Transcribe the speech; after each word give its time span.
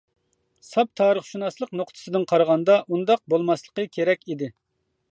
ساپ 0.67 0.89
تارىخشۇناسلىق 1.01 1.75
نۇقتىسىدىن 1.81 2.27
قارىغاندا 2.33 2.81
ئۇنداق 2.89 3.25
بولماسلىقى 3.35 3.87
كېرەك 3.99 4.27
ئىدى. 4.29 4.53